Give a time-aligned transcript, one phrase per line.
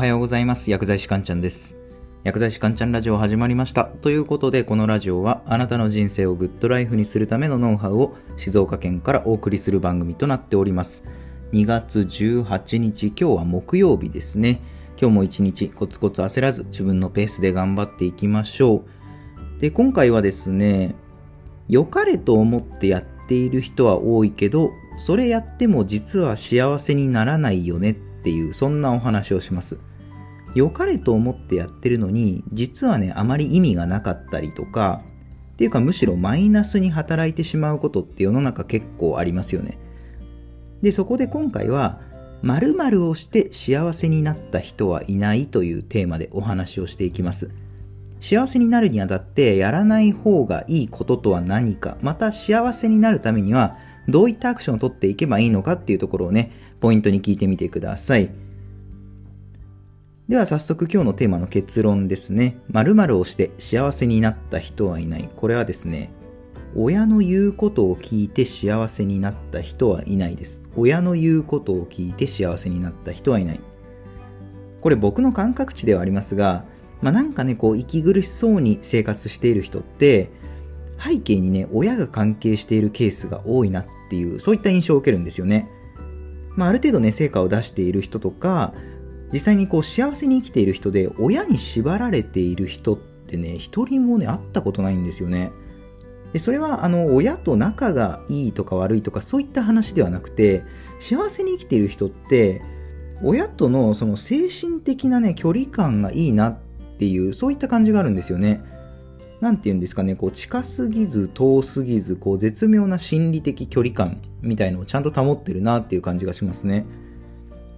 [0.00, 0.70] はようございます。
[0.70, 1.76] 薬剤師かんちゃんです。
[2.24, 3.84] 薬剤師かんちゃんラジオ始まりました。
[3.84, 11.04] ということで、このラジオはあなたの人生をグッドライフにするためのノウハウを静岡県からお送りする番組となっております。
[11.52, 14.62] 2月18日、今日は木曜日ですね。
[14.98, 18.76] 今日も一日コツコツ焦らず自分のペースで頑張っていきましょ
[19.58, 19.60] う。
[19.60, 20.94] で、今回はですね、
[21.68, 29.78] 良かれと思ってやっている人は多いけど、それやっても実は幸せにならないよねっていうそんなお話をします。
[30.54, 35.02] 良かれと思ってやってるのに実はねあまり意味がなかったりとか
[35.52, 39.78] っていうかむしろマイナスに働いてしまうことって世の中結構ありますよね。
[40.82, 42.00] でそこで今回は
[42.42, 47.50] 〇〇をして幸せになった人はいないというテーマでお話をしていきます。
[48.20, 53.76] 幸せになるにあたってやらない方がいいこととは何かまた幸せになるためには
[54.08, 58.30] どういったアクションを取っていけばいいのかっていうところをねポイントに聞いてみてください。
[60.30, 62.60] では早速今日のテーマの結論ですね。
[62.70, 65.28] 〇〇をして幸せになった人はいない。
[65.34, 66.12] これはですね、
[66.76, 70.62] 親の言うことを聞いて幸せになった人はいないです。
[70.76, 73.60] 親の言うことを聞いて幸せになった人はいない。
[74.80, 76.64] これ僕の感覚値ではありますが、
[77.02, 80.30] まあ、なんかね、こう息苦しそうに生活している人って、
[80.96, 85.68] 背景にね、親が関係しているケースが多いなっていう、そういった印象を受けるんですよね。
[86.54, 88.74] まあ、ある程度ね、成果を出している人とか、
[89.32, 95.52] 実際にこう幸せに生きている人で親に縛られている人ってね一人もね会ったことないんですよね。
[96.32, 100.64] でそれはあの親と仲がいいとか悪いとかそういった話ではなくて
[100.98, 102.62] 幸せに生きている人って
[103.22, 106.58] 親とのその精神的なね距離感がいいなっ
[106.98, 108.62] ていうそういった感じがあるんですよね。
[109.40, 116.84] 何て言うんですかねこう近すぎず遠すぎずこう絶妙な心理的距離感みたいのをちゃんと保ってるなっていう感じがしますね。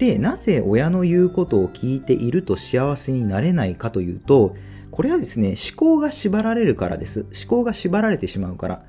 [0.03, 4.57] でなぜ親の言うことを聞いていると幸せになれないかというと
[4.91, 7.21] これはですね思考が縛られるからです。
[7.21, 8.83] 思考が縛られてしまうから。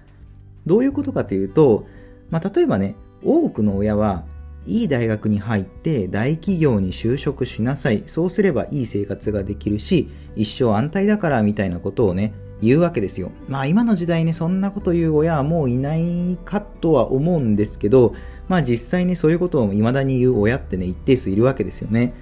[0.66, 1.86] どういうことかというと、
[2.32, 4.26] まあ、例えばね多くの親は
[4.66, 8.02] いい大学に入って大企業に就職しなさい。
[8.08, 12.34] そうすればいい生活ができるし一生安泰だからみたいなことをね
[12.66, 18.14] 言うわけですよまあ今の時代ねそんなこと言う親はもういないかとは思うんですけど
[18.48, 22.14] まあ実際にそういうことを未だに言う親ってね、一定数いるわけですよね。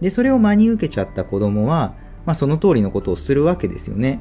[0.00, 1.94] で、それを真に受けちゃった子供は、
[2.24, 4.20] まあその通りのことをするわけですよね。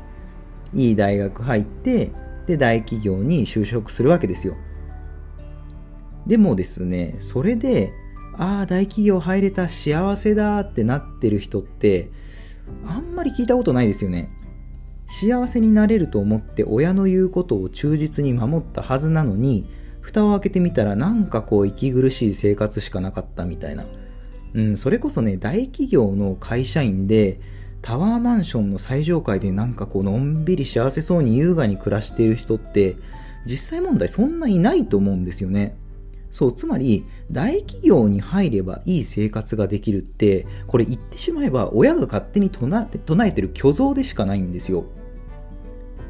[0.74, 2.12] いい大学入って、
[2.48, 4.56] で、大企業に就職するわけですよ。
[6.26, 7.94] でもですね、それで、
[8.38, 12.12] ああ、大企業入れた幸せだってなってる人って、
[12.86, 14.30] あんまり聞いたことないですよね。
[15.08, 19.68] 幸せになれると思って親の言うことを忠実に守ったはずなのに、
[20.02, 23.86] 蓋を開けてみたらなんかこう息苦しい生活しかなかったみたいな。
[24.54, 27.40] うん、それこそね、大企業の会社員で、
[27.82, 32.96] タワーマンションの最上階でなんかこうのんびり幸せそうに優雅に暮らしている人って
[33.46, 35.78] 実際問題そんないないと思うんですよね。
[36.36, 42.90] そう、つまり大企業に入ればいい生活ができるってこれ言ってしまえば親が勝手に唱
[43.26, 44.84] えてる虚像でしかないんですよ。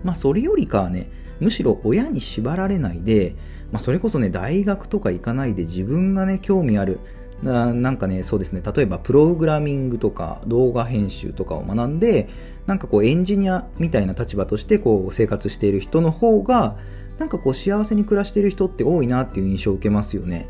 [0.04, 1.10] まあそれよりかはね、
[1.40, 3.36] むしろ親に縛られないで
[3.72, 7.00] まあ、それこそね、大学とか行かないで自分がね、興味ある、
[7.44, 12.30] ななんかね、そうですね、例えばプログラミングとか動画編集とかを学んで、
[12.68, 16.78] なんかこうエンジニアみたいな立場としてこう生活している人の方が、
[17.18, 20.50] なんかこう幸せに暮らしてる人って多いなっていう印象を受けますよね。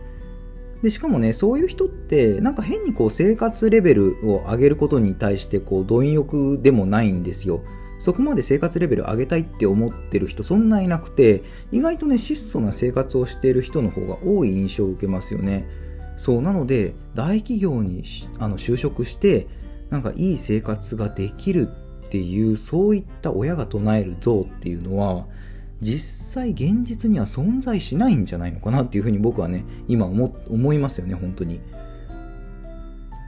[0.82, 7.62] でしかもねそういう人ってなんか変にこう生活レベルを上げることに対してこう貪欲でもないんですよ。
[7.98, 15.66] そこまで生活レベル上げたいって思ってる人そんないなくて意外とね質素な生活をしている人の方が多い印象を受けますよね
[16.18, 18.04] そうなので大企業に
[18.38, 19.48] あの就職して
[19.90, 21.70] なんかいい生活ができる
[22.08, 25.26] っていうそういった親が唱える像っていうのは
[25.82, 31.62] 実際現実には存在しないんじゃないのかなっていうふうに僕はね今思思いますよね本当に。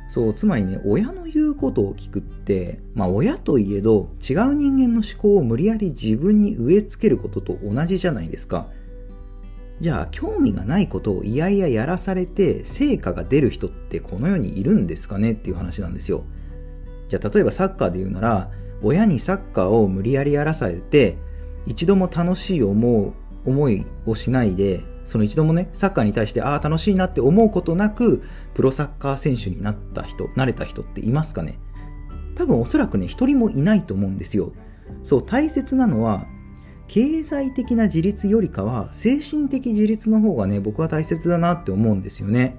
[0.10, 8.68] そうつまりね親の言うことを聞くってまあ親といえど違う人間の思考を無理やり自分に植え付けることと同じじゃないですか
[9.80, 16.24] じゃあ興味がないことをいやいややらされて成果が出る人ってこの世にいるんですかねっていう話なんですよ
[17.10, 18.50] じゃあ例えばサッカーで言うなら
[18.82, 21.18] 親にサッカーを無理やりやらされて
[21.68, 23.14] 一度も楽しい思う
[23.46, 28.22] 思いをしないでその一度もね、サッカーに対して、ああ、楽しいなって思うことなく、
[28.54, 31.58] プロサッカー選手になった人、なれた人っていますかね？
[32.36, 34.52] 多分おそらくね、一人もいないと思うんですよ。
[35.04, 36.28] そう、大切なのは、
[36.90, 42.58] 経済的な自立よりかは、精神的自立の方がね、僕は大切だなって思うんですよね。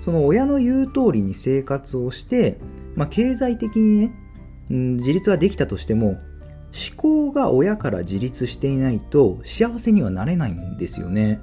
[0.00, 2.58] その親の言う通りに生活をして、
[2.96, 4.12] まあ、経済的にね、
[4.70, 6.18] 自立はできたとしても
[6.72, 11.40] 思考が親から自立していないと幸せにはなれないんですよね。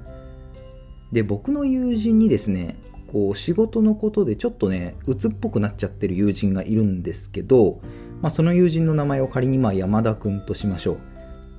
[1.12, 2.76] で僕の友人にですね
[3.12, 7.80] こう仕事のことでちょっとね鬱っぽくなっちゃってる友人がいるんですけど、
[8.20, 11.00] まあ、その友人の名前を仮にまあ山田君としましょう。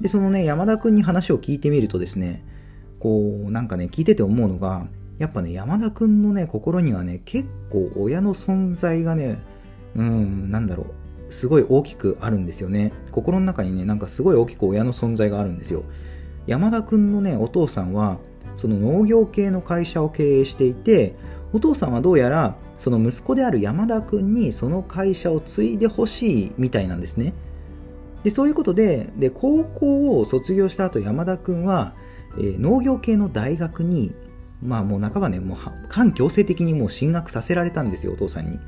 [0.01, 2.43] でそのね山田君に話を聞いてみるとですね
[2.99, 4.87] こうなんかね聞いてて思うのが
[5.17, 9.39] やっぱね山田君のね心にはね結構親の存在がね
[9.95, 10.93] うんなんだろう
[11.29, 12.91] すごい大きくあるんですよね。
[13.11, 15.83] 心の中にねなんかすごい大きく親の存在があるんですよ。
[16.47, 18.17] 山田君のねお父さんは
[18.55, 21.15] その農業系の会社を経営していて
[21.53, 27.33] お父さんはどうやらその息子である山田君にその会社を継いでほしいみたいなんですね。
[28.23, 31.93] でそういうことでで高校を卒業した後山田君は、
[32.37, 34.13] えー、農業系の大学に
[34.61, 35.57] まあもう半ばねもう
[35.89, 38.59] 半強制的にもう進学させられたんですよお父さんに。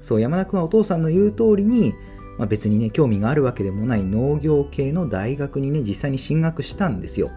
[0.00, 1.94] そう山田君はお父さんの言う通りに、
[2.38, 7.30] まあ、別にね興味があるわけでもない農業系の大学にね実際に進学したんですよ。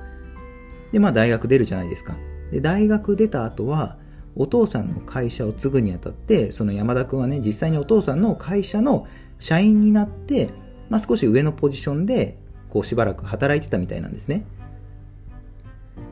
[0.92, 2.15] でまあ大学出るじゃないですか。
[2.51, 3.98] で大学出た後は
[4.36, 9.07] お父さんの会社を継ぐにあたってその山田君はね実際にお父さんの会社の
[9.39, 10.50] 社員になって、
[10.89, 12.38] まあ、少し上のポジションで
[12.69, 14.45] こうしばらく働いてたみたいなんですね。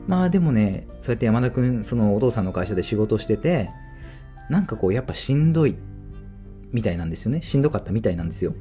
[0.06, 3.70] まあでもねそうやって山田君そのお父さんの会社で仕事してて
[4.50, 5.74] なんかこうやっぱしんどいっ
[6.72, 7.42] みたいなんですよね。
[7.42, 8.54] しんどかったみたいなんですよ。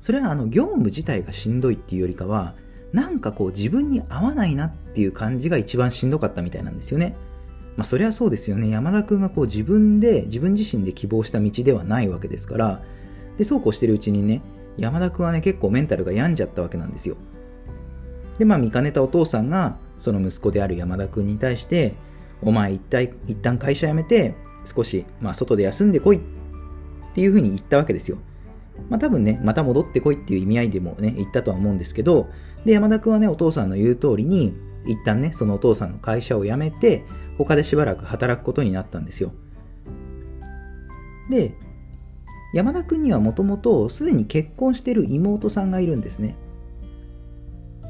[0.00, 2.54] それはあの業務自体がしんどいっていうよりかは
[2.92, 7.16] なんかこう自分に合わないなっていう感じが一番しんどかったみたいなんですよね。
[7.76, 8.70] まあそれはそうですよね。
[8.70, 12.82] 山田君がこう自分で自分自身で希望した道ではないわけですから
[13.36, 14.42] でそうこうしてるうちにね
[14.76, 17.16] 山田君はね結構メンタルが病んじゃったわけなんですよ。
[18.38, 21.94] でまあ見かねたお父さんがその息子である山田君に対して
[22.40, 24.34] お前一体一旦会社辞めて
[24.64, 26.20] 少し、まあ、外で休んでこいっ
[27.18, 28.18] ていうふうに言ったわけですよ。
[28.88, 32.28] まあ多分ね、また戻ってこいっていう意味合いでもね、言ったとは思うんですけど、
[32.64, 34.54] で、山田君はね、お父さんの言う通りに、
[34.86, 37.02] 一旦ね、そのお父さんの会社を辞めて、
[37.36, 39.32] 他でしばらく働くことになったんですよ。
[41.28, 41.54] で、
[42.54, 46.36] 山田君にはもともとすでに結婚してる妹さんがいるんですね。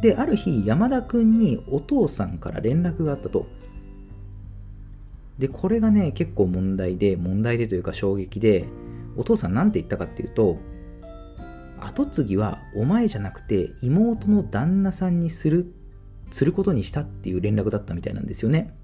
[0.01, 3.45] で、ある日、山田君にお父さんから連絡があったと。
[5.39, 8.65] で、これがね、結構問題で、問題でというか衝撃で、
[9.19, 10.57] お父さん何て言ったかっていうと
[11.81, 15.75] 後継ぎはお前じゃなくて妹の旦那さんにする
[16.31, 18.75] することにしたっていう連絡だったみたいなんですよね。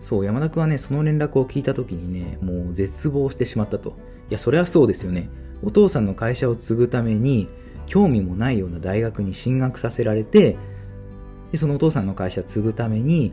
[0.00, 3.98] そう山田君はねその連絡を聞いた時にねもう絶望してしまったと。
[4.30, 5.28] いやそれはそうですよね。
[5.62, 7.48] お父さんの会社を継ぐために
[7.86, 10.56] 興味もないような大学に進学させられて
[11.52, 13.32] でそのお父さんの会社継ぐために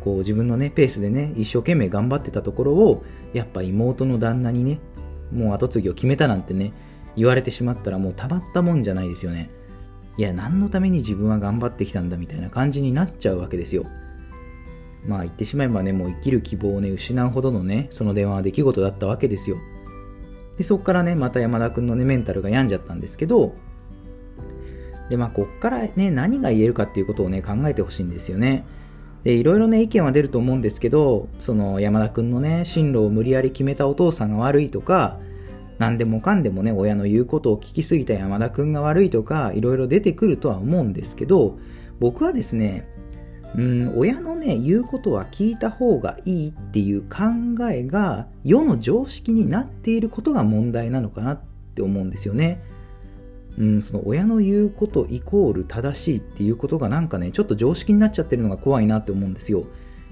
[0.00, 3.04] こう自分のねペースでね一生懸命頑張ってたところを
[3.34, 4.80] やっぱ妹の旦那にね
[5.32, 6.72] もう後継ぎを決めたなんてね、
[7.16, 9.50] 言われてしまったらもうたまったもんじゃないですよね。
[10.16, 13.84] いや、何のために自分は頑張ってきたんだみたいな感じになっちゃうわけですよ。
[15.06, 19.56] まあ言ってしまえばね、もう生きる希望をね、失うほどのね、その電話は出来事だったわけですよ。
[20.58, 23.54] で、そっからね、また山田くんのね、メンタルが病んじゃったんですけど、
[25.08, 28.64] で、まあこっからね、何が言えるかっていうことをね、考えてほしいんですよね。
[29.24, 35.18] で、いろいろね、意見は出ると思うんですけど、その山田くんのね、進路を無理やり決めたお父さんが悪いとか、
[35.78, 41.58] 何でもかんでもね、親の言うことを聞きすぎた山田くんが悪いとか、いろいろ出てくるとは思うんですけど、
[41.98, 42.86] 僕はですね、
[43.56, 51.40] うん、親のね、言うことは聞いた方がいいっていう考えが世の常識になっていることが問題なのかなっ
[51.74, 52.62] て思うんですよね。
[53.58, 59.64] うん、その親の言うことイコール正しいっていうことがなんかねちょっと常識になっちゃってるのが怖いなって思うんですよ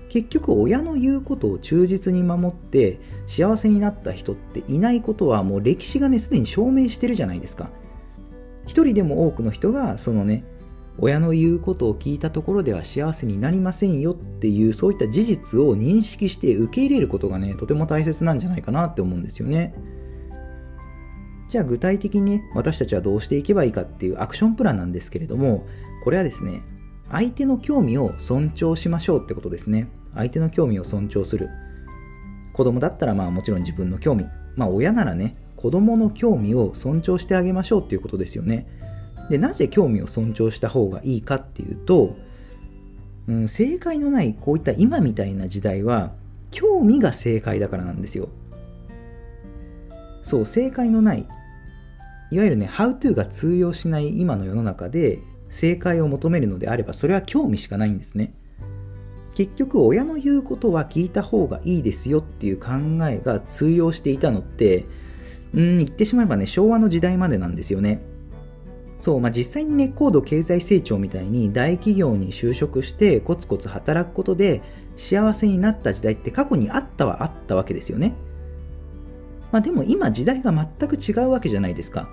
[0.09, 7.71] 結局親の言うことを忠実に守って幸せになった人っていないことはもう歴史がねすでに証明してるじゃないですか
[8.67, 10.45] 一人でも多くの人がそのね
[11.01, 19.75] 親の言うことを聞いたところでは幸せになりませんよっていうそういった事実を認識して受け入れることがねとても大切なんじゃないかなって思うんですよね。
[21.49, 25.65] じゃあ具体的にね、私たちはどうしていけばいいかっていうアクションプランなんですけれども、
[26.05, 26.63] これはですね、
[27.11, 29.89] 相手の興味を尊重しましょうってことですね。
[30.15, 31.49] 相手の興味を尊重する。
[32.53, 34.27] 子供だったらまあもちろん自分の興味。
[34.57, 38.67] まあ親ならね、子供の興味を尊重してあげましょうっていうことですよね。
[39.31, 42.15] で、なぜ興味を尊重した方がいいかっていうと、
[43.27, 46.13] うん、正解のないこういった今みたいな時代は、
[46.51, 48.29] 興味が正解だからなんですよ。
[50.29, 51.27] そう、正解のない
[52.31, 58.35] いわゆるね、How to が通用しない今の世の中で正解を求めるのであれば、それは興味しかないんですね。
[59.39, 62.71] 結局親の言うことは聞いた方がいいですよっていう考
[63.09, 64.85] えが通用していたのって
[65.55, 68.03] うん言ってしまえばね昭和の時代までなんですよね
[68.99, 74.61] そうまあ実際にね高度経済成長みたいに大企業に就職してコツコツ働くことで
[74.97, 78.17] 幸せになった時代って過去にあったはあったわけですよね
[79.53, 82.09] まあでも今時代が全く違うわけじゃないですか。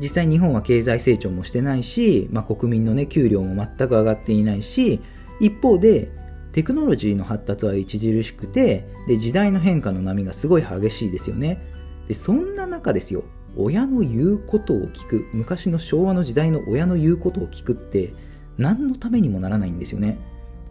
[0.00, 5.00] 実際日本は経済成長もしてないし、まあ、国民のね給料も全く上がっていないし
[5.40, 6.10] 一方で
[6.52, 11.60] テクノロジーの発達は著しくてで時代の変化の波がすごい激しいですよね。
[12.08, 13.22] でそんな中ですよ。
[13.56, 15.26] 親の言うことを聞く。
[15.32, 18.14] 昔の昭和の時代の親の言うことを聞くって
[18.58, 20.18] 何のためにもならないんですよね。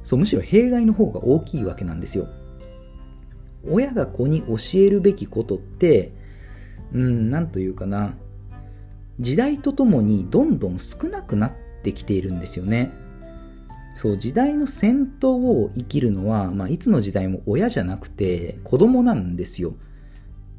[0.04, 2.28] そうむしろ弊害の方が大きいわけなんですよ。
[3.68, 6.12] 親が子に教えるべきことって
[6.94, 8.16] うん何というかな。
[9.20, 12.92] 時代とともにどんどん少なくなってきているんですよね。
[13.98, 19.76] そう時代の先頭を生きるのは、まあ、いつの時代も親じゃなくて子供なんですよ。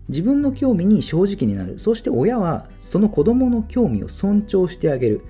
[0.08, 1.78] 自分の興味に正直になる。
[1.78, 5.22] そして親はその子供の興味を尊重してあげる、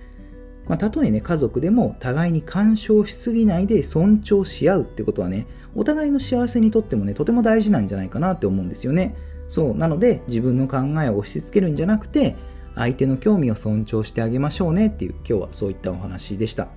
[0.67, 9.17] まあ、たとえね家族でも互いに干渉しすぎないで尊重し合うってことはねお互いの幸せにとってもねとても大事なんじゃないかなって思うんですよね
[9.49, 12.37] そうなので自分の考えを押し付けるんじゃなくて
[12.75, 16.69] 相手の興味を尊重してあげましょうねっていう今日はそういったお話でした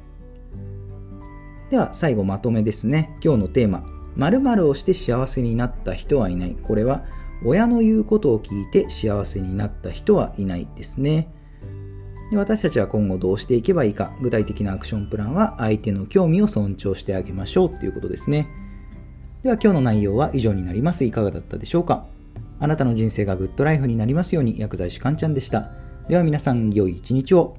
[1.74, 3.18] では最後まとめですね。
[3.20, 3.84] 今日のテーマ、
[4.16, 6.56] 〇〇をして幸せになった人はいない。
[6.62, 7.04] これは
[7.44, 11.34] 親の言うことを聞いて幸せになった人はいないですね。
[12.30, 18.48] で私たちは今後どうしていけばいいか、具体的なアクションプランは相手の興味を尊重してあげましょうということですね。
[19.44, 21.04] では今日の内容は以上になります。
[21.04, 22.06] いかがだったでしょうか？
[22.62, 25.70] あなたの人生がグッドライフになりますように薬剤師かんちゃんでした。
[26.08, 27.58] では皆さん良い一日を。